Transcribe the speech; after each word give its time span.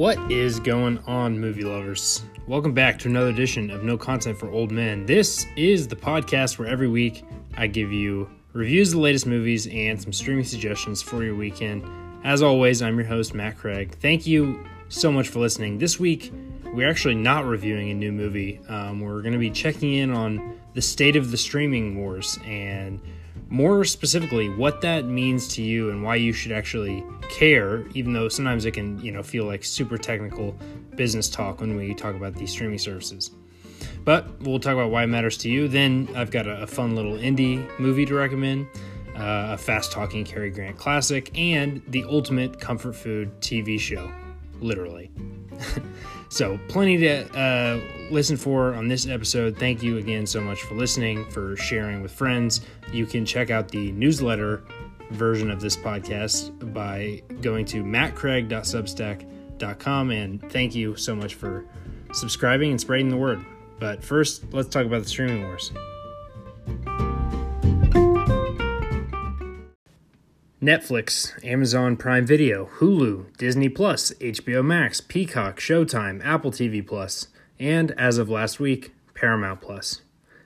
What 0.00 0.32
is 0.32 0.58
going 0.60 0.96
on, 1.06 1.38
movie 1.38 1.62
lovers? 1.62 2.22
Welcome 2.46 2.72
back 2.72 2.98
to 3.00 3.08
another 3.08 3.28
edition 3.28 3.70
of 3.70 3.84
No 3.84 3.98
Content 3.98 4.38
for 4.38 4.50
Old 4.50 4.70
Men. 4.70 5.04
This 5.04 5.46
is 5.56 5.86
the 5.86 5.94
podcast 5.94 6.58
where 6.58 6.68
every 6.68 6.88
week 6.88 7.22
I 7.58 7.66
give 7.66 7.92
you 7.92 8.30
reviews 8.54 8.88
of 8.88 8.94
the 8.94 9.00
latest 9.02 9.26
movies 9.26 9.66
and 9.66 10.00
some 10.00 10.14
streaming 10.14 10.46
suggestions 10.46 11.02
for 11.02 11.22
your 11.22 11.34
weekend. 11.34 11.84
As 12.24 12.40
always, 12.40 12.80
I'm 12.80 12.96
your 12.96 13.08
host, 13.08 13.34
Matt 13.34 13.58
Craig. 13.58 13.94
Thank 14.00 14.26
you 14.26 14.64
so 14.88 15.12
much 15.12 15.28
for 15.28 15.38
listening. 15.38 15.76
This 15.76 16.00
week, 16.00 16.32
we're 16.72 16.88
actually 16.88 17.16
not 17.16 17.44
reviewing 17.44 17.90
a 17.90 17.94
new 17.94 18.10
movie. 18.10 18.58
Um, 18.68 19.00
we're 19.00 19.20
going 19.20 19.34
to 19.34 19.38
be 19.38 19.50
checking 19.50 19.92
in 19.92 20.12
on 20.12 20.58
the 20.72 20.80
state 20.80 21.14
of 21.14 21.30
the 21.30 21.36
streaming 21.36 21.98
wars 21.98 22.38
and 22.46 23.02
more 23.50 23.84
specifically 23.84 24.48
what 24.48 24.80
that 24.80 25.04
means 25.04 25.48
to 25.48 25.62
you 25.62 25.90
and 25.90 26.02
why 26.02 26.14
you 26.14 26.32
should 26.32 26.52
actually 26.52 27.04
care 27.28 27.84
even 27.94 28.12
though 28.12 28.28
sometimes 28.28 28.64
it 28.64 28.72
can 28.72 28.98
you 29.00 29.12
know 29.12 29.22
feel 29.22 29.44
like 29.44 29.64
super 29.64 29.98
technical 29.98 30.56
business 30.96 31.28
talk 31.28 31.60
when 31.60 31.76
we 31.76 31.92
talk 31.92 32.14
about 32.14 32.34
these 32.34 32.50
streaming 32.50 32.78
services. 32.78 33.32
But 34.04 34.40
we'll 34.40 34.60
talk 34.60 34.74
about 34.74 34.90
why 34.90 35.02
it 35.04 35.08
matters 35.08 35.36
to 35.38 35.50
you. 35.50 35.68
Then 35.68 36.08
i've 36.14 36.30
got 36.30 36.46
a, 36.46 36.62
a 36.62 36.66
fun 36.66 36.94
little 36.94 37.14
indie 37.14 37.68
movie 37.78 38.06
to 38.06 38.14
recommend 38.14 38.66
uh, 39.16 39.50
a 39.50 39.58
fast 39.58 39.92
talking 39.92 40.24
Cary 40.24 40.50
Grant 40.50 40.76
classic 40.78 41.36
and 41.36 41.82
the 41.88 42.04
ultimate 42.04 42.60
comfort 42.60 42.94
food 42.94 43.38
tv 43.40 43.78
show 43.78 44.10
literally 44.60 45.10
so 46.30 46.58
plenty 46.68 46.96
to 46.98 47.38
uh, 47.38 47.80
listen 48.10 48.36
for 48.36 48.74
on 48.74 48.88
this 48.88 49.06
episode. 49.06 49.56
Thank 49.58 49.82
you 49.82 49.98
again 49.98 50.26
so 50.26 50.40
much 50.40 50.62
for 50.62 50.74
listening, 50.74 51.30
for 51.30 51.54
sharing 51.56 52.00
with 52.02 52.12
friends. 52.12 52.62
You 52.92 53.04
can 53.04 53.26
check 53.26 53.50
out 53.50 53.68
the 53.68 53.90
newsletter 53.92 54.62
version 55.10 55.50
of 55.50 55.60
this 55.60 55.76
podcast 55.76 56.72
by 56.72 57.22
going 57.40 57.64
to 57.66 57.82
mattcraig.substack.com. 57.82 60.10
And 60.10 60.52
thank 60.52 60.74
you 60.74 60.96
so 60.96 61.14
much 61.16 61.34
for 61.34 61.66
subscribing 62.12 62.70
and 62.70 62.80
spreading 62.80 63.10
the 63.10 63.16
word. 63.16 63.44
But 63.80 64.04
first, 64.04 64.44
let's 64.52 64.68
talk 64.68 64.86
about 64.86 65.02
the 65.02 65.08
streaming 65.08 65.42
wars. 65.42 65.72
Netflix, 70.62 71.42
Amazon 71.42 71.96
Prime 71.96 72.26
Video, 72.26 72.66
Hulu, 72.80 73.34
Disney 73.38 73.70
Plus, 73.70 74.12
HBO 74.20 74.62
Max, 74.62 75.00
Peacock, 75.00 75.58
Showtime, 75.58 76.22
Apple 76.22 76.50
TV 76.50 76.86
Plus, 76.86 77.28
and 77.58 77.92
as 77.92 78.18
of 78.18 78.28
last 78.28 78.60
week, 78.60 78.92
Paramount 79.14 79.62
Plus. 79.62 80.02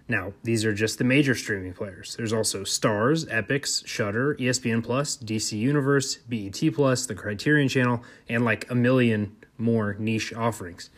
Now, 0.06 0.32
these 0.44 0.64
are 0.64 0.72
just 0.72 0.98
the 0.98 1.04
major 1.04 1.34
streaming 1.34 1.72
players. 1.72 2.14
There's 2.14 2.32
also 2.32 2.60
Starz, 2.60 3.28
Epix, 3.28 3.84
Shudder, 3.88 4.36
ESPN 4.36 4.84
Plus, 4.84 5.16
DC 5.16 5.58
Universe, 5.58 6.16
BET 6.28 6.60
Plus, 6.72 7.06
the 7.06 7.16
Criterion 7.16 7.68
Channel, 7.68 8.00
and 8.28 8.44
like 8.44 8.70
a 8.70 8.74
million 8.76 9.34
more 9.58 9.96
niche 9.98 10.32
offerings. 10.32 10.90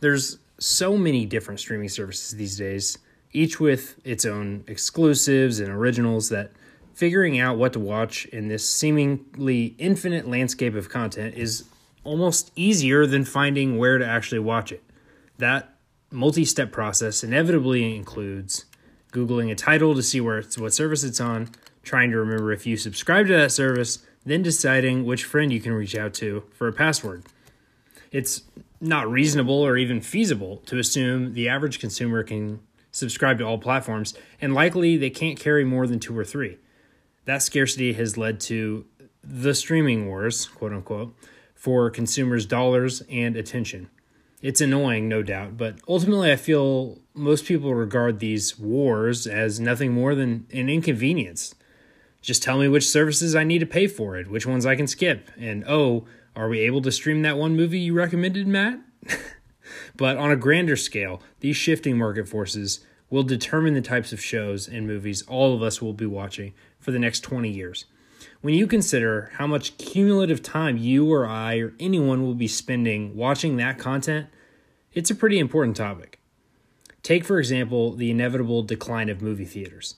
There's 0.00 0.40
so 0.58 0.98
many 0.98 1.24
different 1.24 1.60
streaming 1.60 1.88
services 1.88 2.32
these 2.32 2.58
days, 2.58 2.98
each 3.32 3.60
with 3.60 3.94
its 4.04 4.26
own 4.26 4.64
exclusives 4.66 5.58
and 5.58 5.70
originals 5.70 6.28
that 6.28 6.52
figuring 6.98 7.38
out 7.38 7.56
what 7.56 7.72
to 7.72 7.78
watch 7.78 8.24
in 8.26 8.48
this 8.48 8.68
seemingly 8.68 9.66
infinite 9.78 10.26
landscape 10.26 10.74
of 10.74 10.88
content 10.88 11.32
is 11.36 11.62
almost 12.02 12.50
easier 12.56 13.06
than 13.06 13.24
finding 13.24 13.78
where 13.78 13.98
to 13.98 14.04
actually 14.04 14.40
watch 14.40 14.72
it. 14.72 14.82
That 15.36 15.76
multi 16.10 16.44
step 16.44 16.72
process 16.72 17.22
inevitably 17.22 17.94
includes 17.94 18.64
Googling 19.12 19.48
a 19.48 19.54
title 19.54 19.94
to 19.94 20.02
see 20.02 20.20
where 20.20 20.42
what 20.56 20.74
service 20.74 21.04
it's 21.04 21.20
on, 21.20 21.50
trying 21.84 22.10
to 22.10 22.18
remember 22.18 22.50
if 22.52 22.66
you 22.66 22.76
subscribe 22.76 23.28
to 23.28 23.36
that 23.36 23.52
service, 23.52 24.04
then 24.26 24.42
deciding 24.42 25.04
which 25.04 25.22
friend 25.22 25.52
you 25.52 25.60
can 25.60 25.74
reach 25.74 25.94
out 25.94 26.14
to 26.14 26.42
for 26.52 26.66
a 26.66 26.72
password. 26.72 27.22
It's 28.10 28.42
not 28.80 29.08
reasonable 29.08 29.64
or 29.64 29.76
even 29.76 30.00
feasible 30.00 30.62
to 30.66 30.80
assume 30.80 31.34
the 31.34 31.48
average 31.48 31.78
consumer 31.78 32.24
can 32.24 32.58
subscribe 32.90 33.38
to 33.38 33.44
all 33.44 33.58
platforms, 33.58 34.14
and 34.40 34.52
likely 34.52 34.96
they 34.96 35.10
can't 35.10 35.38
carry 35.38 35.62
more 35.62 35.86
than 35.86 36.00
two 36.00 36.18
or 36.18 36.24
three. 36.24 36.58
That 37.28 37.42
scarcity 37.42 37.92
has 37.92 38.16
led 38.16 38.40
to 38.40 38.86
the 39.22 39.54
streaming 39.54 40.06
wars, 40.06 40.46
quote 40.46 40.72
unquote, 40.72 41.14
for 41.54 41.90
consumers' 41.90 42.46
dollars 42.46 43.02
and 43.10 43.36
attention. 43.36 43.90
It's 44.40 44.62
annoying, 44.62 45.10
no 45.10 45.22
doubt, 45.22 45.58
but 45.58 45.76
ultimately 45.86 46.32
I 46.32 46.36
feel 46.36 47.00
most 47.12 47.44
people 47.44 47.74
regard 47.74 48.18
these 48.20 48.58
wars 48.58 49.26
as 49.26 49.60
nothing 49.60 49.92
more 49.92 50.14
than 50.14 50.46
an 50.54 50.70
inconvenience. 50.70 51.54
Just 52.22 52.42
tell 52.42 52.56
me 52.56 52.66
which 52.66 52.88
services 52.88 53.36
I 53.36 53.44
need 53.44 53.58
to 53.58 53.66
pay 53.66 53.88
for 53.88 54.16
it, 54.16 54.30
which 54.30 54.46
ones 54.46 54.64
I 54.64 54.74
can 54.74 54.86
skip, 54.86 55.30
and 55.38 55.64
oh, 55.68 56.06
are 56.34 56.48
we 56.48 56.60
able 56.60 56.80
to 56.80 56.90
stream 56.90 57.20
that 57.22 57.36
one 57.36 57.54
movie 57.54 57.78
you 57.78 57.92
recommended, 57.92 58.48
Matt? 58.48 58.80
but 59.98 60.16
on 60.16 60.30
a 60.30 60.36
grander 60.36 60.76
scale, 60.76 61.20
these 61.40 61.58
shifting 61.58 61.98
market 61.98 62.26
forces 62.26 62.80
will 63.10 63.22
determine 63.22 63.74
the 63.74 63.82
types 63.82 64.14
of 64.14 64.22
shows 64.22 64.66
and 64.66 64.86
movies 64.86 65.20
all 65.28 65.54
of 65.54 65.62
us 65.62 65.82
will 65.82 65.92
be 65.92 66.06
watching 66.06 66.54
for 66.88 66.92
the 66.92 66.98
next 66.98 67.20
20 67.20 67.50
years. 67.50 67.84
When 68.40 68.54
you 68.54 68.66
consider 68.66 69.30
how 69.34 69.46
much 69.46 69.76
cumulative 69.76 70.42
time 70.42 70.78
you 70.78 71.12
or 71.12 71.26
I 71.26 71.58
or 71.58 71.74
anyone 71.78 72.22
will 72.22 72.34
be 72.34 72.48
spending 72.48 73.14
watching 73.14 73.58
that 73.58 73.78
content, 73.78 74.28
it's 74.94 75.10
a 75.10 75.14
pretty 75.14 75.38
important 75.38 75.76
topic. 75.76 76.18
Take, 77.02 77.26
for 77.26 77.38
example, 77.38 77.94
the 77.94 78.10
inevitable 78.10 78.62
decline 78.62 79.10
of 79.10 79.20
movie 79.20 79.44
theaters. 79.44 79.96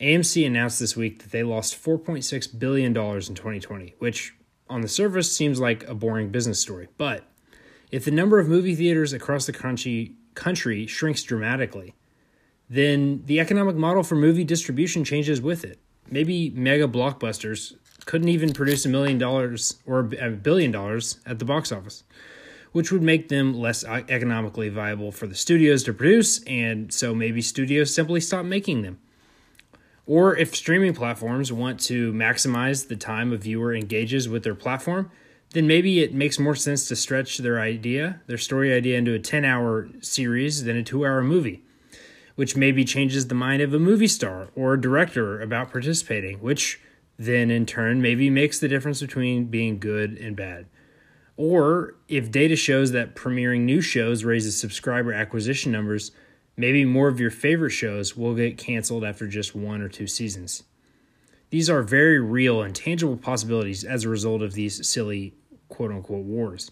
AMC 0.00 0.44
announced 0.44 0.80
this 0.80 0.96
week 0.96 1.22
that 1.22 1.30
they 1.30 1.44
lost 1.44 1.80
$4.6 1.80 2.58
billion 2.58 2.88
in 2.88 2.94
2020, 2.94 3.94
which 4.00 4.34
on 4.68 4.80
the 4.80 4.88
surface 4.88 5.30
seems 5.30 5.60
like 5.60 5.86
a 5.86 5.94
boring 5.94 6.30
business 6.30 6.58
story. 6.58 6.88
But 6.98 7.28
if 7.92 8.04
the 8.04 8.10
number 8.10 8.40
of 8.40 8.48
movie 8.48 8.74
theaters 8.74 9.12
across 9.12 9.46
the 9.46 9.52
country, 9.52 10.16
country 10.34 10.84
shrinks 10.88 11.22
dramatically, 11.22 11.94
then 12.68 13.22
the 13.26 13.38
economic 13.38 13.76
model 13.76 14.02
for 14.02 14.16
movie 14.16 14.42
distribution 14.42 15.04
changes 15.04 15.40
with 15.40 15.64
it 15.64 15.78
maybe 16.10 16.50
mega 16.50 16.88
blockbusters 16.88 17.74
couldn't 18.06 18.28
even 18.28 18.52
produce 18.52 18.86
a 18.86 18.88
million 18.88 19.18
dollars 19.18 19.76
or 19.86 20.00
a 20.18 20.30
billion 20.30 20.70
dollars 20.70 21.18
at 21.26 21.38
the 21.38 21.44
box 21.44 21.70
office, 21.70 22.04
which 22.72 22.90
would 22.90 23.02
make 23.02 23.28
them 23.28 23.54
less 23.54 23.84
economically 23.84 24.68
viable 24.68 25.12
for 25.12 25.26
the 25.26 25.34
studios 25.34 25.84
to 25.84 25.92
produce, 25.92 26.42
and 26.44 26.92
so 26.92 27.14
maybe 27.14 27.42
studios 27.42 27.94
simply 27.94 28.20
stop 28.20 28.44
making 28.44 28.82
them. 28.82 28.98
Or 30.06 30.34
if 30.34 30.56
streaming 30.56 30.94
platforms 30.94 31.52
want 31.52 31.80
to 31.80 32.12
maximize 32.14 32.88
the 32.88 32.96
time 32.96 33.30
a 33.32 33.36
viewer 33.36 33.74
engages 33.74 34.26
with 34.26 34.42
their 34.42 34.54
platform, 34.54 35.10
then 35.50 35.66
maybe 35.66 36.00
it 36.00 36.14
makes 36.14 36.38
more 36.38 36.54
sense 36.54 36.88
to 36.88 36.96
stretch 36.96 37.38
their 37.38 37.60
idea, 37.60 38.22
their 38.26 38.38
story 38.38 38.72
idea, 38.72 38.96
into 38.96 39.12
a 39.12 39.18
10 39.18 39.44
hour 39.44 39.88
series 40.00 40.64
than 40.64 40.76
a 40.76 40.82
two 40.82 41.04
hour 41.04 41.22
movie 41.22 41.62
which 42.38 42.54
maybe 42.54 42.84
changes 42.84 43.26
the 43.26 43.34
mind 43.34 43.60
of 43.60 43.74
a 43.74 43.80
movie 43.80 44.06
star 44.06 44.46
or 44.54 44.74
a 44.74 44.80
director 44.80 45.40
about 45.40 45.72
participating, 45.72 46.38
which 46.38 46.80
then 47.18 47.50
in 47.50 47.66
turn 47.66 48.00
maybe 48.00 48.30
makes 48.30 48.60
the 48.60 48.68
difference 48.68 49.00
between 49.00 49.46
being 49.46 49.76
good 49.76 50.16
and 50.18 50.36
bad. 50.36 50.64
Or 51.36 51.96
if 52.06 52.30
data 52.30 52.54
shows 52.54 52.92
that 52.92 53.16
premiering 53.16 53.62
new 53.62 53.80
shows 53.80 54.22
raises 54.22 54.56
subscriber 54.56 55.12
acquisition 55.12 55.72
numbers, 55.72 56.12
maybe 56.56 56.84
more 56.84 57.08
of 57.08 57.18
your 57.18 57.32
favorite 57.32 57.70
shows 57.70 58.16
will 58.16 58.36
get 58.36 58.56
canceled 58.56 59.02
after 59.02 59.26
just 59.26 59.56
one 59.56 59.82
or 59.82 59.88
two 59.88 60.06
seasons. 60.06 60.62
These 61.50 61.68
are 61.68 61.82
very 61.82 62.20
real 62.20 62.62
and 62.62 62.72
tangible 62.72 63.16
possibilities 63.16 63.82
as 63.82 64.04
a 64.04 64.08
result 64.08 64.42
of 64.42 64.52
these 64.52 64.86
silly 64.86 65.34
quote 65.68 65.90
unquote 65.90 66.24
wars. 66.24 66.70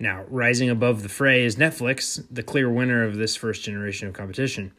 Now, 0.00 0.24
rising 0.30 0.70
above 0.70 1.02
the 1.02 1.10
fray 1.10 1.44
is 1.44 1.56
Netflix, 1.56 2.24
the 2.30 2.42
clear 2.42 2.70
winner 2.70 3.04
of 3.04 3.16
this 3.16 3.36
first 3.36 3.62
generation 3.62 4.08
of 4.08 4.14
competition. 4.14 4.72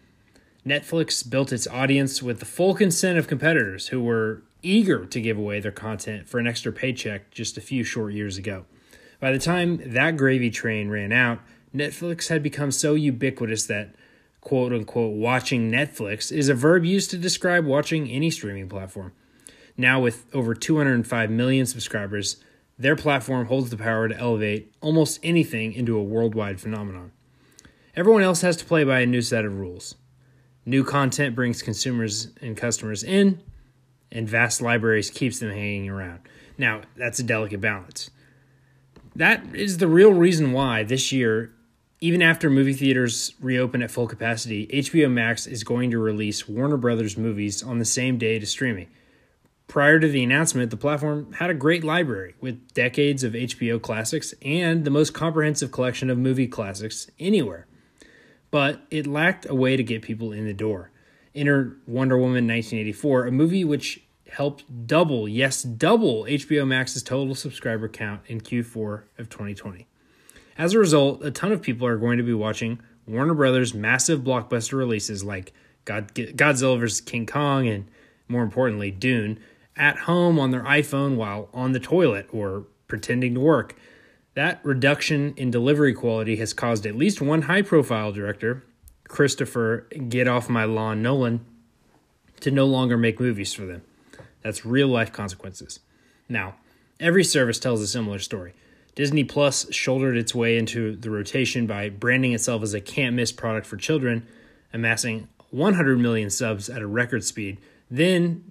Netflix 0.66 1.28
built 1.28 1.54
its 1.54 1.68
audience 1.68 2.24
with 2.24 2.40
the 2.40 2.46
full 2.46 2.74
consent 2.74 3.20
of 3.20 3.28
competitors 3.28 3.90
who 3.90 4.02
were 4.02 4.42
eager 4.64 5.06
to 5.06 5.22
give 5.22 5.38
away 5.38 5.60
their 5.60 5.72
content 5.72 6.28
for 6.28 6.40
an 6.40 6.48
extra 6.48 6.72
paycheck 6.72 7.30
just 7.30 7.56
a 7.56 7.62
few 7.62 7.84
short 7.84 8.14
years 8.14 8.38
ago. 8.38 8.66
By 9.20 9.32
the 9.32 9.40
time 9.40 9.80
that 9.94 10.18
gravy 10.18 10.50
train 10.50 10.90
ran 10.90 11.12
out, 11.12 11.40
Netflix 11.74 12.30
had 12.30 12.42
become 12.42 12.72
so 12.72 12.96
ubiquitous 12.96 13.66
that 13.68 13.94
quote 14.42 14.74
unquote 14.74 15.14
watching 15.14 15.72
Netflix 15.72 16.32
is 16.32 16.50
a 16.50 16.56
verb 16.56 16.84
used 16.84 17.12
to 17.12 17.18
describe 17.18 17.66
watching 17.66 18.10
any 18.10 18.32
streaming 18.32 18.68
platform. 18.68 19.14
Now, 19.78 20.00
with 20.00 20.26
over 20.34 20.56
205 20.56 21.30
million 21.30 21.68
subscribers, 21.68 22.38
their 22.82 22.96
platform 22.96 23.46
holds 23.46 23.70
the 23.70 23.78
power 23.78 24.08
to 24.08 24.18
elevate 24.18 24.74
almost 24.82 25.20
anything 25.22 25.72
into 25.74 25.96
a 25.96 26.04
worldwide 26.04 26.60
phenomenon. 26.60 27.12
Everyone 27.96 28.24
else 28.24 28.42
has 28.42 28.58
to 28.58 28.66
play 28.66 28.84
by 28.84 29.02
a 29.02 29.06
new 29.06 29.22
set 29.22 29.46
of 29.46 29.60
rules. 29.60 29.96
New 30.66 30.84
content 30.84 31.36
brings 31.36 31.62
consumers 31.62 32.30
and 32.42 32.58
customers 32.58 33.04
in, 33.04 33.40
and 34.12 34.28
vast 34.28 34.64
libraries 34.64 35.12
keeps 35.12 35.40
them 35.40 35.52
hanging 35.52 35.90
around. 35.90 36.22
Now, 36.58 36.82
that's 36.96 37.20
a 37.20 37.24
delicate 37.24 37.62
balance. 37.62 38.10
That 39.16 39.56
is 39.56 39.78
the 39.78 39.88
real 39.88 40.14
reason 40.14 40.52
why 40.52 40.82
this 40.82 41.12
year, 41.12 41.54
even 42.00 42.24
after 42.24 42.50
movie 42.50 42.74
theaters 42.74 43.36
reopen 43.40 43.84
at 43.84 43.92
full 43.92 44.08
capacity, 44.08 44.66
HBO 44.68 45.12
Max 45.12 45.46
is 45.46 45.64
going 45.64 45.92
to 45.92 46.00
release 46.00 46.50
Warner 46.50 46.78
Brothers 46.78 47.16
movies 47.16 47.62
on 47.62 47.78
the 47.78 47.86
same 47.86 48.18
day 48.18 48.40
to 48.40 48.46
streaming 48.48 48.88
Prior 49.72 50.02
to 50.02 50.08
the 50.10 50.22
announcement, 50.22 50.70
the 50.70 50.76
platform 50.76 51.32
had 51.32 51.50
a 51.50 51.54
great 51.54 51.82
library 51.82 52.36
with 52.42 52.74
decades 52.74 53.24
of 53.24 53.32
HBO 53.32 53.82
classics 53.82 54.34
and 54.42 54.84
the 54.84 54.92
most 54.92 55.14
comprehensive 55.14 55.72
collection 55.72 56.10
of 56.10 56.18
movie 56.18 56.46
classics 56.46 57.10
anywhere. 57.22 57.68
But 58.50 58.82
it 58.92 59.08
lacked 59.08 59.46
a 59.50 59.56
way 59.56 59.78
to 59.78 59.84
get 59.84 60.02
people 60.02 60.34
in 60.34 60.46
the 60.46 60.54
door. 60.54 60.92
Enter 61.34 61.78
Wonder 61.88 62.18
Woman 62.18 62.46
1984, 62.46 63.28
a 63.28 63.32
movie 63.32 63.64
which 63.64 64.04
helped 64.32 64.66
double, 64.88 65.26
yes, 65.30 65.64
double 65.64 66.24
HBO 66.26 66.68
Max's 66.68 67.02
total 67.02 67.34
subscriber 67.34 67.88
count 67.88 68.24
in 68.28 68.42
Q4 68.42 69.04
of 69.20 69.30
2020. 69.30 69.88
As 70.58 70.74
a 70.74 70.80
result, 70.80 71.24
a 71.24 71.32
ton 71.32 71.54
of 71.54 71.62
people 71.62 71.88
are 71.88 71.96
going 71.96 72.18
to 72.18 72.26
be 72.26 72.34
watching 72.34 72.82
Warner 73.08 73.36
Brothers' 73.36 73.74
massive 73.74 74.20
blockbuster 74.20 74.74
releases 74.74 75.24
like 75.24 75.54
God, 75.86 76.14
Godzilla 76.14 76.78
vs. 76.78 77.00
King 77.00 77.26
Kong 77.26 77.70
and, 77.70 77.88
more 78.28 78.44
importantly, 78.44 78.92
Dune 78.92 79.40
at 79.76 80.00
home 80.00 80.40
on 80.40 80.52
their 80.52 80.64
iPhone 80.64 81.16
while 81.16 81.50
on 81.54 81.72
the 81.72 81.80
toilet 81.80 82.28
or 82.32 82.66
pretending 82.88 83.34
to 83.36 83.40
work. 83.40 83.76
That 84.34 84.60
reduction 84.64 85.34
in 85.36 85.52
delivery 85.52 85.94
quality 85.94 86.38
has 86.38 86.54
caused 86.54 86.86
at 86.86 86.96
least 86.96 87.22
one 87.22 87.44
high 87.44 87.62
profile 87.62 88.12
director, 88.12 88.64
Christopher 89.08 89.88
Get 90.08 90.28
Off 90.28 90.50
My 90.50 90.64
Lawn 90.64 91.02
Nolan, 91.02 91.46
to 92.40 92.52
no 92.52 92.66
longer 92.66 92.98
make 92.98 93.20
movies 93.20 93.54
for 93.54 93.66
them. 93.66 93.82
That's 94.42 94.66
real 94.66 94.88
life 94.88 95.12
consequences. 95.12 95.80
Now, 96.30 96.56
every 97.00 97.24
service 97.24 97.60
tells 97.60 97.82
a 97.82 97.88
similar 97.88 98.20
story. 98.20 98.54
Disney 98.96 99.24
Plus 99.24 99.72
shouldered 99.74 100.18
its 100.18 100.36
way 100.36 100.58
into 100.58 100.96
the 100.96 101.10
rotation 101.10 101.66
by 101.66 101.90
branding 101.90 102.34
itself 102.34 102.64
as 102.64 102.74
a 102.74 102.82
can't 102.82 103.16
miss 103.16 103.32
product 103.32 103.66
for 103.66 103.78
children, 103.78 104.26
amassing 104.74 105.28
100 105.50 106.00
million 106.00 106.30
subs 106.30 106.70
at 106.70 106.82
a 106.82 106.88
record 106.88 107.24
speed. 107.24 107.58
Then 107.90 108.51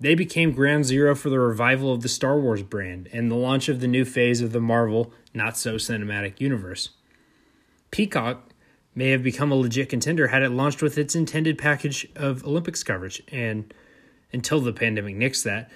they 0.00 0.14
became 0.14 0.52
ground 0.52 0.84
zero 0.84 1.14
for 1.14 1.30
the 1.30 1.40
revival 1.40 1.92
of 1.92 2.02
the 2.02 2.08
Star 2.08 2.38
Wars 2.38 2.62
brand 2.62 3.08
and 3.12 3.30
the 3.30 3.36
launch 3.36 3.68
of 3.68 3.80
the 3.80 3.88
new 3.88 4.04
phase 4.04 4.40
of 4.40 4.52
the 4.52 4.60
Marvel 4.60 5.12
not 5.34 5.56
so 5.56 5.74
cinematic 5.74 6.40
universe. 6.40 6.90
Peacock 7.90 8.50
may 8.94 9.10
have 9.10 9.22
become 9.22 9.52
a 9.52 9.54
legit 9.54 9.88
contender 9.88 10.28
had 10.28 10.42
it 10.42 10.50
launched 10.50 10.82
with 10.82 10.98
its 10.98 11.14
intended 11.14 11.56
package 11.58 12.06
of 12.16 12.44
Olympics 12.44 12.82
coverage, 12.82 13.22
and 13.30 13.72
until 14.32 14.60
the 14.60 14.72
pandemic 14.72 15.16
nixed 15.16 15.44
that, 15.44 15.70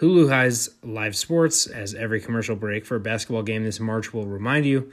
Hulu 0.00 0.28
has 0.28 0.70
live 0.82 1.16
sports, 1.16 1.66
as 1.66 1.94
every 1.94 2.20
commercial 2.20 2.56
break 2.56 2.84
for 2.84 2.96
a 2.96 3.00
basketball 3.00 3.44
game 3.44 3.62
this 3.62 3.78
March 3.78 4.12
will 4.12 4.26
remind 4.26 4.66
you, 4.66 4.90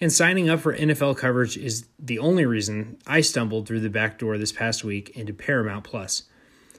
and 0.00 0.12
signing 0.12 0.48
up 0.48 0.60
for 0.60 0.76
NFL 0.76 1.16
coverage 1.16 1.56
is 1.56 1.86
the 1.98 2.20
only 2.20 2.46
reason 2.46 2.98
I 3.04 3.20
stumbled 3.20 3.66
through 3.66 3.80
the 3.80 3.90
back 3.90 4.16
door 4.18 4.38
this 4.38 4.52
past 4.52 4.84
week 4.84 5.10
into 5.16 5.32
Paramount 5.32 5.82
Plus. 5.82 6.22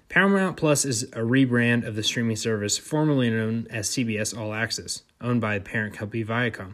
Paramount 0.10 0.58
Plus 0.58 0.86
is 0.86 1.04
a 1.04 1.20
rebrand 1.20 1.86
of 1.86 1.96
the 1.96 2.02
streaming 2.02 2.36
service 2.36 2.80
formerly 2.80 3.30
known 3.30 3.68
as 3.70 3.90
CBS 3.90 4.36
All 4.36 4.54
Access, 4.54 5.04
owned 5.22 5.40
by 5.40 5.60
the 5.60 5.64
parent 5.64 5.94
company 5.94 6.26
Viacom. 6.26 6.74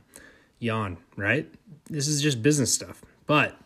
Yawn, 0.58 0.98
right? 1.18 1.52
This 1.90 2.08
is 2.08 2.22
just 2.22 2.42
business 2.42 2.74
stuff. 2.74 3.04
But 3.28 3.58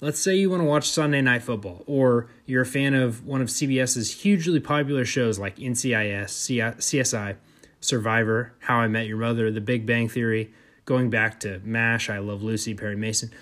let's 0.00 0.20
say 0.20 0.36
you 0.36 0.50
want 0.50 0.62
to 0.62 0.68
watch 0.68 0.88
Sunday 0.88 1.20
Night 1.20 1.42
Football, 1.42 1.82
or 1.86 2.28
you're 2.46 2.62
a 2.62 2.66
fan 2.66 2.94
of 2.94 3.26
one 3.26 3.42
of 3.42 3.48
CBS's 3.48 4.22
hugely 4.22 4.60
popular 4.60 5.04
shows 5.04 5.36
like 5.36 5.56
NCIS, 5.56 6.76
CSI, 6.78 7.36
Survivor, 7.80 8.54
How 8.60 8.76
I 8.78 8.86
Met 8.86 9.08
Your 9.08 9.18
Mother, 9.18 9.50
The 9.50 9.60
Big 9.60 9.84
Bang 9.84 10.08
Theory, 10.08 10.52
going 10.84 11.10
back 11.10 11.40
to 11.40 11.60
MASH, 11.64 12.08
I 12.08 12.18
Love 12.18 12.44
Lucy, 12.44 12.72
Perry 12.72 12.96
Mason. 12.96 13.32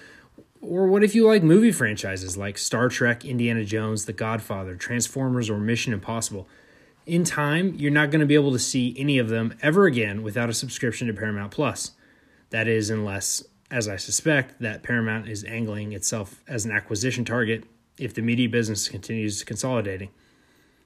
Or 0.68 0.88
what 0.88 1.04
if 1.04 1.14
you 1.14 1.28
like 1.28 1.44
movie 1.44 1.70
franchises 1.70 2.36
like 2.36 2.58
Star 2.58 2.88
Trek, 2.88 3.24
Indiana 3.24 3.64
Jones, 3.64 4.04
The 4.04 4.12
Godfather, 4.12 4.74
Transformers, 4.74 5.48
or 5.48 5.58
Mission 5.58 5.92
Impossible? 5.92 6.48
In 7.06 7.22
time, 7.22 7.76
you're 7.76 7.92
not 7.92 8.10
going 8.10 8.20
to 8.20 8.26
be 8.26 8.34
able 8.34 8.50
to 8.50 8.58
see 8.58 8.92
any 8.98 9.18
of 9.18 9.28
them 9.28 9.56
ever 9.62 9.86
again 9.86 10.24
without 10.24 10.50
a 10.50 10.54
subscription 10.54 11.06
to 11.06 11.12
Paramount 11.12 11.52
Plus. 11.52 11.92
That 12.50 12.66
is, 12.66 12.90
unless, 12.90 13.44
as 13.70 13.86
I 13.86 13.94
suspect, 13.94 14.60
that 14.60 14.82
Paramount 14.82 15.28
is 15.28 15.44
angling 15.44 15.92
itself 15.92 16.42
as 16.48 16.64
an 16.64 16.72
acquisition 16.72 17.24
target 17.24 17.62
if 17.96 18.12
the 18.12 18.22
media 18.22 18.48
business 18.48 18.88
continues 18.88 19.44
consolidating. 19.44 20.10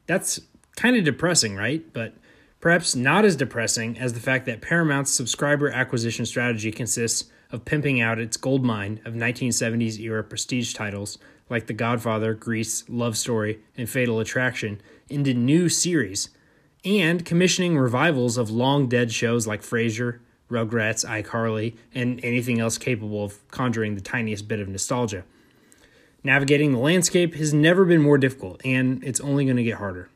That's 0.06 0.40
kind 0.76 0.94
of 0.94 1.04
depressing, 1.04 1.56
right? 1.56 1.90
But 1.94 2.12
perhaps 2.60 2.94
not 2.94 3.24
as 3.24 3.34
depressing 3.34 3.98
as 3.98 4.12
the 4.12 4.20
fact 4.20 4.44
that 4.44 4.60
Paramount's 4.60 5.10
subscriber 5.10 5.70
acquisition 5.70 6.26
strategy 6.26 6.70
consists 6.70 7.30
of 7.52 7.64
pimping 7.64 8.00
out 8.00 8.18
its 8.18 8.36
gold 8.36 8.64
mine 8.64 9.00
of 9.04 9.14
1970s 9.14 9.98
era 9.98 10.22
prestige 10.22 10.72
titles 10.74 11.18
like 11.48 11.66
The 11.66 11.72
Godfather, 11.72 12.34
Grease, 12.34 12.84
Love 12.88 13.16
Story, 13.16 13.60
and 13.76 13.88
Fatal 13.88 14.20
Attraction 14.20 14.80
into 15.08 15.34
new 15.34 15.68
series, 15.68 16.30
and 16.84 17.24
commissioning 17.24 17.76
revivals 17.76 18.36
of 18.36 18.50
long 18.50 18.88
dead 18.88 19.12
shows 19.12 19.46
like 19.46 19.62
Frasier, 19.62 20.20
Rugrats, 20.48 21.04
iCarly, 21.04 21.76
and 21.94 22.24
anything 22.24 22.60
else 22.60 22.78
capable 22.78 23.24
of 23.24 23.48
conjuring 23.50 23.94
the 23.94 24.00
tiniest 24.00 24.48
bit 24.48 24.60
of 24.60 24.68
nostalgia. 24.68 25.24
Navigating 26.22 26.72
the 26.72 26.78
landscape 26.78 27.34
has 27.34 27.54
never 27.54 27.84
been 27.84 28.02
more 28.02 28.18
difficult, 28.18 28.60
and 28.64 29.02
it's 29.04 29.20
only 29.20 29.44
going 29.44 29.56
to 29.56 29.64
get 29.64 29.76
harder. 29.78 30.10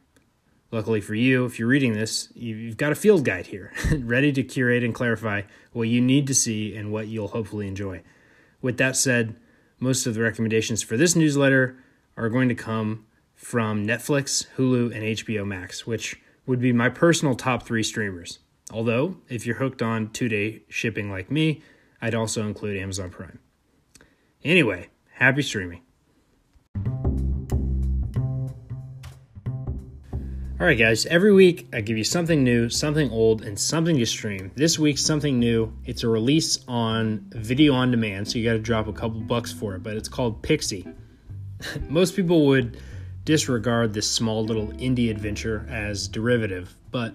Luckily 0.74 1.00
for 1.00 1.14
you, 1.14 1.44
if 1.44 1.56
you're 1.56 1.68
reading 1.68 1.92
this, 1.92 2.30
you've 2.34 2.76
got 2.76 2.90
a 2.90 2.96
field 2.96 3.24
guide 3.24 3.46
here, 3.46 3.72
ready 4.00 4.32
to 4.32 4.42
curate 4.42 4.82
and 4.82 4.92
clarify 4.92 5.42
what 5.72 5.86
you 5.86 6.00
need 6.00 6.26
to 6.26 6.34
see 6.34 6.74
and 6.74 6.90
what 6.90 7.06
you'll 7.06 7.28
hopefully 7.28 7.68
enjoy. 7.68 8.02
With 8.60 8.76
that 8.78 8.96
said, 8.96 9.36
most 9.78 10.04
of 10.04 10.14
the 10.14 10.20
recommendations 10.20 10.82
for 10.82 10.96
this 10.96 11.14
newsletter 11.14 11.76
are 12.16 12.28
going 12.28 12.48
to 12.48 12.56
come 12.56 13.06
from 13.36 13.86
Netflix, 13.86 14.48
Hulu, 14.56 14.92
and 14.92 15.04
HBO 15.04 15.46
Max, 15.46 15.86
which 15.86 16.20
would 16.44 16.58
be 16.58 16.72
my 16.72 16.88
personal 16.88 17.36
top 17.36 17.62
three 17.62 17.84
streamers. 17.84 18.40
Although, 18.72 19.18
if 19.28 19.46
you're 19.46 19.58
hooked 19.58 19.80
on 19.80 20.10
two 20.10 20.28
day 20.28 20.64
shipping 20.68 21.08
like 21.08 21.30
me, 21.30 21.62
I'd 22.02 22.16
also 22.16 22.48
include 22.48 22.78
Amazon 22.78 23.10
Prime. 23.10 23.38
Anyway, 24.42 24.88
happy 25.12 25.42
streaming. 25.42 25.83
All 30.64 30.68
right, 30.68 30.78
guys, 30.78 31.04
every 31.04 31.30
week 31.30 31.68
I 31.74 31.82
give 31.82 31.98
you 31.98 32.04
something 32.04 32.42
new, 32.42 32.70
something 32.70 33.10
old, 33.10 33.42
and 33.42 33.60
something 33.60 33.98
to 33.98 34.06
stream. 34.06 34.50
This 34.54 34.78
week, 34.78 34.96
something 34.96 35.38
new. 35.38 35.70
It's 35.84 36.04
a 36.04 36.08
release 36.08 36.58
on 36.66 37.26
video 37.32 37.74
on 37.74 37.90
demand, 37.90 38.26
so 38.26 38.38
you 38.38 38.46
got 38.46 38.54
to 38.54 38.60
drop 38.60 38.86
a 38.86 38.92
couple 38.94 39.20
bucks 39.20 39.52
for 39.52 39.74
it, 39.74 39.82
but 39.82 39.94
it's 39.94 40.08
called 40.08 40.42
Pixie. 40.42 40.88
Most 41.90 42.16
people 42.16 42.46
would 42.46 42.78
disregard 43.26 43.92
this 43.92 44.10
small 44.10 44.42
little 44.42 44.68
indie 44.68 45.10
adventure 45.10 45.66
as 45.68 46.08
derivative, 46.08 46.74
but 46.90 47.12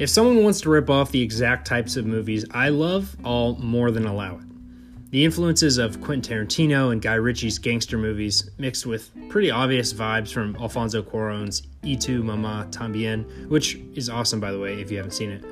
if 0.00 0.10
someone 0.10 0.42
wants 0.42 0.60
to 0.62 0.70
rip 0.70 0.90
off 0.90 1.12
the 1.12 1.22
exact 1.22 1.68
types 1.68 1.94
of 1.94 2.04
movies 2.04 2.44
I 2.50 2.70
love, 2.70 3.14
I'll 3.24 3.54
more 3.58 3.92
than 3.92 4.06
allow 4.06 4.38
it. 4.38 5.10
The 5.12 5.24
influences 5.24 5.78
of 5.78 6.00
Quentin 6.00 6.48
Tarantino 6.48 6.90
and 6.90 7.00
Guy 7.00 7.14
Ritchie's 7.14 7.60
gangster 7.60 7.96
movies, 7.96 8.50
mixed 8.58 8.86
with 8.86 9.12
pretty 9.28 9.52
obvious 9.52 9.92
vibes 9.92 10.32
from 10.32 10.56
Alfonso 10.56 11.00
Cuarón's 11.00 11.62
Y 11.82 11.96
Tu 11.96 12.22
Mamá 12.22 12.70
También, 12.70 13.48
which 13.48 13.76
is 13.94 14.08
awesome 14.08 14.40
by 14.40 14.52
the 14.52 14.58
way 14.58 14.80
if 14.80 14.90
you 14.90 14.96
haven't 14.96 15.12
seen 15.12 15.30
it, 15.30 15.44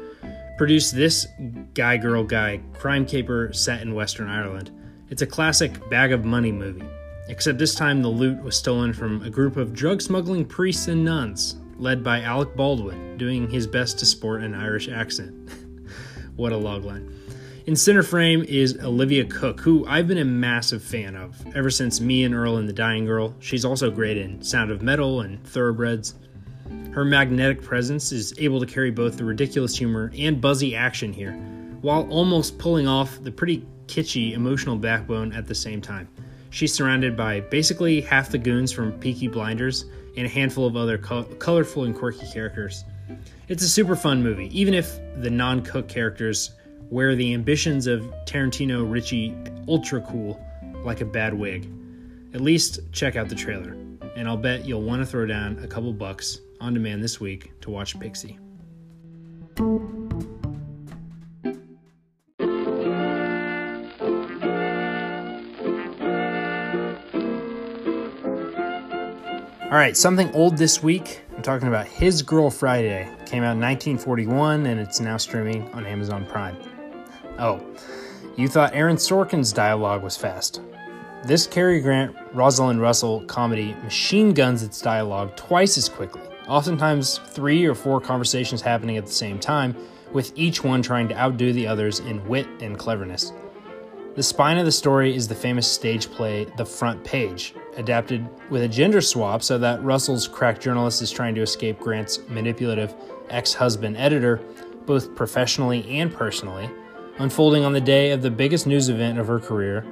produced 0.56 0.94
this 0.94 1.26
guy 1.74 1.96
girl 1.96 2.22
guy 2.22 2.60
crime 2.74 3.06
caper 3.06 3.52
set 3.52 3.82
in 3.82 3.94
Western 3.94 4.28
Ireland. 4.28 4.70
It's 5.08 5.22
a 5.22 5.26
classic 5.26 5.88
bag 5.90 6.12
of 6.12 6.24
money 6.24 6.52
movie, 6.52 6.86
except 7.28 7.58
this 7.58 7.74
time 7.74 8.00
the 8.00 8.08
loot 8.08 8.42
was 8.42 8.56
stolen 8.56 8.92
from 8.92 9.22
a 9.22 9.30
group 9.30 9.56
of 9.56 9.72
drug 9.72 10.00
smuggling 10.00 10.44
priests 10.44 10.86
and 10.86 11.04
nuns, 11.04 11.56
led 11.78 12.04
by 12.04 12.20
Alec 12.20 12.54
Baldwin, 12.54 13.16
doing 13.18 13.50
his 13.50 13.66
best 13.66 13.98
to 13.98 14.06
sport 14.06 14.42
an 14.42 14.54
Irish 14.54 14.88
accent. 14.88 15.50
what 16.36 16.52
a 16.52 16.56
logline. 16.56 17.12
In 17.66 17.76
center 17.76 18.02
frame 18.02 18.42
is 18.42 18.78
Olivia 18.78 19.26
Cooke, 19.26 19.60
who 19.60 19.86
I've 19.86 20.08
been 20.08 20.16
a 20.16 20.24
massive 20.24 20.82
fan 20.82 21.14
of 21.14 21.36
ever 21.54 21.68
since 21.68 22.00
Me 22.00 22.24
and 22.24 22.34
Earl 22.34 22.56
and 22.56 22.66
the 22.66 22.72
Dying 22.72 23.04
Girl. 23.04 23.34
She's 23.38 23.66
also 23.66 23.90
great 23.90 24.16
in 24.16 24.40
Sound 24.40 24.70
of 24.70 24.80
Metal 24.80 25.20
and 25.20 25.44
Thoroughbreds. 25.46 26.14
Her 26.92 27.04
magnetic 27.04 27.60
presence 27.60 28.12
is 28.12 28.32
able 28.38 28.60
to 28.60 28.66
carry 28.66 28.90
both 28.90 29.18
the 29.18 29.26
ridiculous 29.26 29.76
humor 29.76 30.10
and 30.16 30.40
buzzy 30.40 30.74
action 30.74 31.12
here, 31.12 31.32
while 31.82 32.08
almost 32.08 32.58
pulling 32.58 32.88
off 32.88 33.22
the 33.22 33.30
pretty 33.30 33.66
kitschy 33.86 34.32
emotional 34.32 34.76
backbone 34.76 35.32
at 35.34 35.46
the 35.46 35.54
same 35.54 35.82
time. 35.82 36.08
She's 36.48 36.72
surrounded 36.72 37.14
by 37.14 37.40
basically 37.40 38.00
half 38.00 38.30
the 38.30 38.38
goons 38.38 38.72
from 38.72 38.98
Peaky 39.00 39.28
Blinders 39.28 39.84
and 40.16 40.24
a 40.24 40.30
handful 40.30 40.66
of 40.66 40.76
other 40.76 40.96
co- 40.96 41.24
colorful 41.24 41.84
and 41.84 41.94
quirky 41.94 42.26
characters. 42.32 42.84
It's 43.48 43.62
a 43.62 43.68
super 43.68 43.96
fun 43.96 44.22
movie, 44.22 44.48
even 44.58 44.72
if 44.72 44.98
the 45.20 45.30
non 45.30 45.62
Cooke 45.62 45.88
characters 45.88 46.52
wear 46.90 47.14
the 47.14 47.32
ambitions 47.32 47.86
of 47.86 48.02
Tarantino 48.26 48.90
Ritchie 48.90 49.34
ultra 49.68 50.00
cool 50.02 50.44
like 50.84 51.00
a 51.00 51.04
bad 51.04 51.32
wig. 51.32 51.72
At 52.34 52.40
least 52.40 52.80
check 52.92 53.16
out 53.16 53.28
the 53.28 53.34
trailer, 53.34 53.72
and 54.16 54.28
I'll 54.28 54.36
bet 54.36 54.66
you'll 54.66 54.82
want 54.82 55.00
to 55.00 55.06
throw 55.06 55.26
down 55.26 55.58
a 55.62 55.66
couple 55.66 55.92
bucks 55.92 56.40
on 56.60 56.74
demand 56.74 57.02
this 57.02 57.20
week 57.20 57.52
to 57.62 57.70
watch 57.70 57.98
Pixie. 57.98 58.38
All 69.64 69.76
right, 69.76 69.96
something 69.96 70.30
old 70.34 70.58
this 70.58 70.82
week 70.82 71.22
I'm 71.40 71.42
talking 71.42 71.68
about 71.68 71.86
His 71.86 72.20
Girl 72.20 72.50
Friday. 72.50 73.08
It 73.18 73.26
came 73.26 73.42
out 73.42 73.52
in 73.52 73.60
1941 73.60 74.66
and 74.66 74.78
it's 74.78 75.00
now 75.00 75.16
streaming 75.16 75.66
on 75.72 75.86
Amazon 75.86 76.26
Prime. 76.26 76.54
Oh, 77.40 77.58
you 78.36 78.48
thought 78.48 78.74
Aaron 78.74 78.96
Sorkin's 78.96 79.50
dialogue 79.50 80.02
was 80.02 80.14
fast. 80.14 80.60
This 81.24 81.46
Cary 81.46 81.80
Grant, 81.80 82.14
Rosalind 82.34 82.82
Russell 82.82 83.24
comedy 83.24 83.72
machine 83.82 84.34
guns 84.34 84.62
its 84.62 84.82
dialogue 84.82 85.34
twice 85.36 85.78
as 85.78 85.88
quickly, 85.88 86.20
oftentimes 86.46 87.18
three 87.28 87.64
or 87.64 87.74
four 87.74 87.98
conversations 87.98 88.60
happening 88.60 88.98
at 88.98 89.06
the 89.06 89.12
same 89.12 89.38
time, 89.38 89.74
with 90.12 90.32
each 90.34 90.62
one 90.62 90.82
trying 90.82 91.08
to 91.08 91.18
outdo 91.18 91.54
the 91.54 91.66
others 91.66 92.00
in 92.00 92.22
wit 92.28 92.46
and 92.60 92.78
cleverness. 92.78 93.32
The 94.16 94.22
spine 94.22 94.58
of 94.58 94.66
the 94.66 94.72
story 94.72 95.16
is 95.16 95.26
the 95.26 95.34
famous 95.34 95.66
stage 95.66 96.10
play 96.10 96.44
The 96.58 96.66
Front 96.66 97.02
Page, 97.04 97.54
adapted 97.78 98.28
with 98.50 98.64
a 98.64 98.68
gender 98.68 99.00
swap 99.00 99.42
so 99.42 99.56
that 99.56 99.82
Russell's 99.82 100.28
crack 100.28 100.60
journalist 100.60 101.00
is 101.00 101.10
trying 101.10 101.34
to 101.36 101.42
escape 101.42 101.78
Grant's 101.78 102.18
manipulative 102.28 102.94
ex 103.30 103.54
husband 103.54 103.96
editor, 103.96 104.42
both 104.84 105.14
professionally 105.14 105.88
and 105.88 106.12
personally, 106.12 106.68
unfolding 107.20 107.64
on 107.64 107.74
the 107.74 107.80
day 107.80 108.12
of 108.12 108.22
the 108.22 108.30
biggest 108.30 108.66
news 108.66 108.88
event 108.88 109.18
of 109.18 109.26
her 109.26 109.38
career 109.38 109.84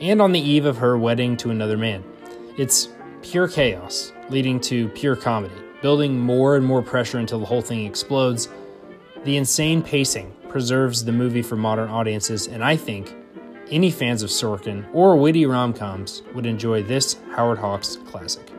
and 0.00 0.20
on 0.20 0.32
the 0.32 0.40
eve 0.40 0.64
of 0.64 0.76
her 0.78 0.98
wedding 0.98 1.36
to 1.36 1.50
another 1.50 1.78
man. 1.78 2.02
It's 2.58 2.88
pure 3.22 3.46
chaos, 3.46 4.12
leading 4.30 4.58
to 4.62 4.88
pure 4.88 5.14
comedy, 5.14 5.54
building 5.80 6.18
more 6.18 6.56
and 6.56 6.66
more 6.66 6.82
pressure 6.82 7.18
until 7.18 7.38
the 7.38 7.46
whole 7.46 7.62
thing 7.62 7.86
explodes. 7.86 8.48
The 9.22 9.36
insane 9.36 9.80
pacing 9.80 10.34
preserves 10.48 11.04
the 11.04 11.12
movie 11.12 11.40
for 11.40 11.54
modern 11.54 11.88
audiences, 11.88 12.48
and 12.48 12.64
I 12.64 12.76
think 12.76 13.14
any 13.70 13.92
fans 13.92 14.24
of 14.24 14.30
Sorkin 14.30 14.84
or 14.92 15.16
witty 15.16 15.46
rom 15.46 15.72
coms 15.72 16.24
would 16.34 16.46
enjoy 16.46 16.82
this 16.82 17.16
Howard 17.36 17.58
Hawks 17.58 17.96
classic. 18.08 18.51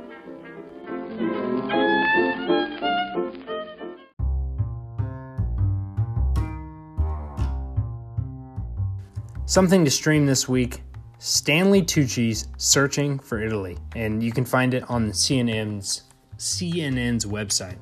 Something 9.46 9.84
to 9.84 9.92
stream 9.92 10.26
this 10.26 10.48
week 10.48 10.82
Stanley 11.20 11.82
Tucci's 11.82 12.48
Searching 12.58 13.20
for 13.20 13.42
Italy, 13.42 13.78
and 13.94 14.24
you 14.24 14.32
can 14.32 14.46
find 14.46 14.74
it 14.74 14.90
on 14.90 15.12
CNN's 15.12 16.04
CNN's 16.38 17.26
website. 17.26 17.78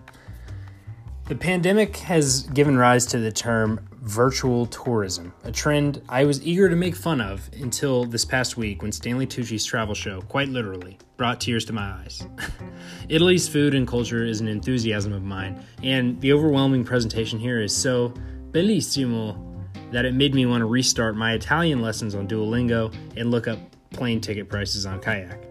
The 1.27 1.35
pandemic 1.35 1.97
has 1.97 2.41
given 2.47 2.77
rise 2.77 3.05
to 3.07 3.19
the 3.19 3.31
term 3.31 3.87
virtual 4.01 4.65
tourism, 4.65 5.33
a 5.43 5.51
trend 5.51 6.01
I 6.09 6.25
was 6.25 6.41
eager 6.41 6.67
to 6.67 6.75
make 6.75 6.95
fun 6.95 7.21
of 7.21 7.47
until 7.53 8.05
this 8.05 8.25
past 8.25 8.57
week 8.57 8.81
when 8.81 8.91
Stanley 8.91 9.27
Tucci's 9.27 9.63
travel 9.63 9.93
show, 9.93 10.21
quite 10.21 10.49
literally, 10.49 10.97
brought 11.15 11.39
tears 11.39 11.63
to 11.65 11.73
my 11.73 11.91
eyes. 11.91 12.25
Italy's 13.09 13.47
food 13.47 13.75
and 13.75 13.87
culture 13.87 14.25
is 14.25 14.41
an 14.41 14.47
enthusiasm 14.47 15.13
of 15.13 15.21
mine, 15.21 15.63
and 15.83 16.19
the 16.21 16.33
overwhelming 16.33 16.83
presentation 16.83 17.37
here 17.37 17.61
is 17.61 17.75
so 17.75 18.15
bellissimo 18.51 19.50
that 19.91 20.05
it 20.05 20.13
made 20.13 20.33
me 20.33 20.45
want 20.45 20.61
to 20.61 20.65
restart 20.65 21.15
my 21.15 21.33
Italian 21.33 21.81
lessons 21.81 22.15
on 22.15 22.27
Duolingo 22.27 22.93
and 23.17 23.31
look 23.31 23.47
up 23.47 23.59
plane 23.91 24.21
ticket 24.21 24.49
prices 24.49 24.85
on 24.85 24.99
Kayak. 25.01 25.45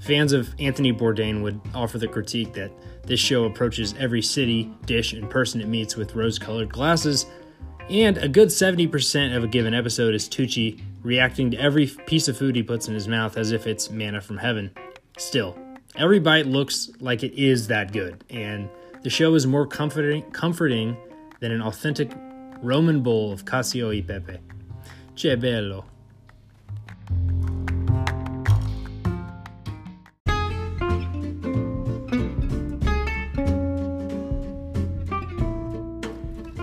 Fans 0.00 0.32
of 0.32 0.48
Anthony 0.58 0.92
Bourdain 0.92 1.42
would 1.42 1.60
offer 1.74 1.98
the 1.98 2.08
critique 2.08 2.52
that 2.54 2.72
this 3.04 3.20
show 3.20 3.44
approaches 3.44 3.94
every 3.98 4.22
city, 4.22 4.72
dish, 4.86 5.12
and 5.12 5.30
person 5.30 5.60
it 5.60 5.68
meets 5.68 5.96
with 5.96 6.14
rose 6.14 6.38
colored 6.38 6.72
glasses 6.72 7.26
and 7.88 8.18
a 8.18 8.28
good 8.28 8.48
70% 8.48 9.36
of 9.36 9.44
a 9.44 9.46
given 9.46 9.72
episode 9.72 10.14
is 10.14 10.28
Tucci 10.28 10.80
reacting 11.02 11.52
to 11.52 11.56
every 11.58 11.86
piece 11.86 12.26
of 12.26 12.36
food 12.36 12.56
he 12.56 12.62
puts 12.62 12.88
in 12.88 12.94
his 12.94 13.06
mouth 13.06 13.36
as 13.36 13.52
if 13.52 13.66
it's 13.66 13.90
manna 13.90 14.20
from 14.20 14.38
heaven. 14.38 14.72
Still, 15.18 15.56
every 15.94 16.18
bite 16.18 16.46
looks 16.46 16.90
like 16.98 17.22
it 17.22 17.32
is 17.34 17.68
that 17.68 17.92
good, 17.92 18.24
and 18.28 18.68
the 19.02 19.10
show 19.10 19.34
is 19.34 19.46
more 19.46 19.66
comforting, 19.66 20.22
comforting 20.32 20.96
than 21.38 21.52
an 21.52 21.62
authentic 21.62 22.10
Roman 22.62 23.02
bowl 23.02 23.32
of 23.32 23.42
cacio 23.42 23.90
e 23.90 24.02
pepe. 24.02 24.42
Che 25.14 25.36
bello. 25.36 25.95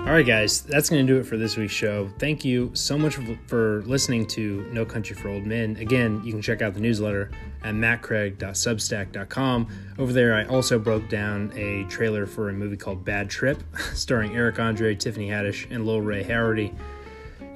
All 0.06 0.12
right, 0.12 0.26
guys, 0.26 0.62
that's 0.62 0.90
going 0.90 1.08
to 1.08 1.14
do 1.14 1.18
it 1.18 1.24
for 1.24 1.38
this 1.38 1.56
week's 1.56 1.72
show. 1.72 2.10
Thank 2.20 2.44
you 2.44 2.72
so 2.74 2.98
much 2.98 3.18
for 3.48 3.84
listening 3.84 4.28
to 4.28 4.68
No 4.74 4.84
Country 4.84 5.16
for 5.16 5.30
Old 5.30 5.46
Men. 5.46 5.78
Again, 5.78 6.22
you 6.26 6.34
can 6.34 6.42
check 6.42 6.62
out 6.62 6.74
the 6.74 6.82
newsletter 6.82 7.32
at 7.64 7.74
mattcraig.substack.com. 7.74 9.68
Over 9.98 10.12
there, 10.12 10.36
I 10.36 10.44
also 10.46 10.78
broke 10.78 11.08
down 11.08 11.54
a 11.56 11.86
trailer 11.86 12.26
for 12.26 12.50
a 12.50 12.54
movie 12.54 12.76
called 12.76 13.06
Bad 13.06 13.30
Trip, 13.30 13.64
starring 13.94 14.36
Eric 14.36 14.60
Andre, 14.60 14.94
Tiffany 14.94 15.30
Haddish, 15.30 15.72
and 15.72 15.86
Lil 15.86 16.02
Rel 16.02 16.26
Howery, 16.26 16.76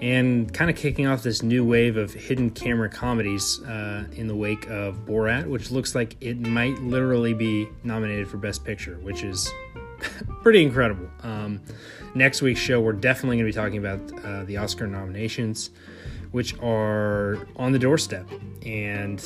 and 0.02 0.52
kind 0.54 0.72
of 0.72 0.78
kicking 0.78 1.06
off 1.06 1.24
this 1.24 1.44
new 1.44 1.66
wave 1.66 1.98
of 1.98 2.14
hidden 2.14 2.50
camera 2.50 2.88
comedies 2.88 3.62
uh, 3.64 4.08
in 4.14 4.28
the 4.28 4.36
wake 4.36 4.70
of 4.70 5.06
Borat, 5.06 5.46
which 5.48 5.70
looks 5.70 5.96
like 5.96 6.16
it 6.22 6.40
might 6.40 6.80
literally 6.80 7.34
be 7.34 7.68
nominated 7.84 8.30
for 8.30 8.38
Best 8.38 8.64
Picture, 8.64 9.00
which 9.02 9.24
is 9.26 9.52
pretty 10.42 10.64
incredible. 10.64 11.10
Um, 11.24 11.62
next 12.16 12.42
week's 12.42 12.60
show, 12.60 12.80
we're 12.80 12.94
definitely 12.94 13.38
going 13.38 13.52
to 13.52 13.54
be 13.54 13.62
talking 13.62 13.78
about 13.78 14.26
uh, 14.26 14.44
the 14.44 14.58
Oscar 14.58 14.88
nominations, 14.88 15.72
which 16.32 16.58
are 16.60 17.48
on 17.56 17.72
the 17.72 17.80
doorstep. 17.80 18.28
And 18.66 19.22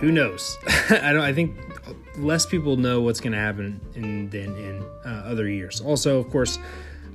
who 0.00 0.10
knows? 0.12 0.56
I 0.90 1.12
don't. 1.12 1.22
I 1.22 1.32
think 1.32 1.56
less 2.18 2.46
people 2.46 2.76
know 2.76 3.00
what's 3.00 3.20
going 3.20 3.32
to 3.32 3.38
happen 3.38 3.80
in, 3.94 4.30
than 4.30 4.56
in 4.56 4.82
uh, 5.04 5.24
other 5.26 5.48
years. 5.48 5.80
Also, 5.80 6.18
of 6.18 6.30
course, 6.30 6.58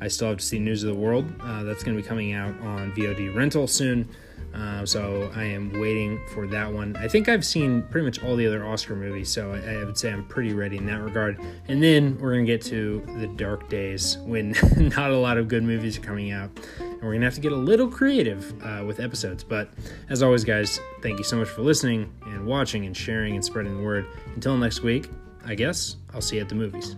I 0.02 0.08
still 0.08 0.30
have 0.30 0.38
to 0.38 0.46
see 0.46 0.60
News 0.60 0.84
of 0.84 0.94
the 0.94 1.00
World. 1.00 1.32
Uh, 1.42 1.64
that's 1.64 1.84
going 1.84 1.96
to 1.96 2.02
be 2.02 2.08
coming 2.08 2.34
out 2.34 2.60
on 2.62 2.92
VOD 2.94 3.36
rental 3.36 3.68
soon. 3.68 4.08
Uh, 4.54 4.86
so 4.86 5.32
I 5.36 5.44
am 5.44 5.80
waiting 5.80 6.20
for 6.34 6.48
that 6.48 6.72
one. 6.72 6.96
I 6.98 7.08
think 7.08 7.30
I've 7.30 7.46
seen 7.46 7.84
pretty 7.84 8.06
much 8.06 8.24
all 8.24 8.36
the 8.36 8.46
other 8.48 8.66
Oscar 8.66 8.96
movies, 8.96 9.30
so 9.32 9.54
I, 9.54 9.82
I 9.82 9.84
would 9.86 9.98
say 9.98 10.12
I'm 10.12 10.26
pretty 10.26 10.54
ready 10.54 10.78
in 10.78 10.86
that 10.88 11.02
regard. 11.02 11.40
And 11.68 11.82
then 11.82 12.18
we're 12.20 12.34
gonna 12.34 12.46
get 12.46 12.62
to 12.64 13.04
the 13.20 13.28
dark 13.28 13.70
days 13.70 14.18
when 14.20 14.52
not 14.78 15.12
a 15.12 15.18
lot 15.18 15.38
of 15.38 15.48
good 15.48 15.64
movies 15.64 15.98
are 15.98 16.02
coming 16.02 16.32
out, 16.32 16.50
and 16.80 17.02
we're 17.02 17.14
gonna 17.14 17.26
have 17.26 17.36
to 17.36 17.42
get 17.42 17.52
a 17.52 17.56
little 17.56 17.88
creative 17.88 18.54
uh, 18.64 18.84
with 18.86 19.00
episodes. 19.00 19.44
But 19.44 19.70
as 20.10 20.24
always, 20.24 20.44
guys, 20.44 20.80
thank 21.02 21.18
you 21.20 21.24
so 21.24 21.38
much 21.38 21.48
for 21.48 21.62
listening 21.62 22.12
and 22.26 22.46
watching 22.46 22.86
and 22.86 22.96
sharing 22.96 23.36
and 23.36 23.46
spreading 23.46 23.78
the 23.78 23.84
word. 23.84 24.06
Until 24.36 24.58
next 24.58 24.82
week, 24.82 25.10
I 25.46 25.56
guess 25.56 25.98
I'll 26.14 26.22
see 26.22 26.38
you 26.38 26.42
at 26.42 26.50
the 26.50 26.56
movies. 26.56 26.96